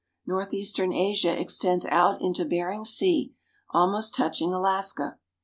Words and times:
Northeastern 0.25 0.91
Asia 0.93 1.39
extends 1.39 1.85
out 1.85 2.23
into 2.23 2.43
Bering 2.43 2.85
Sea, 2.85 3.35
almost 3.69 4.15
touching 4.15 4.51
Alaska. 4.51 5.19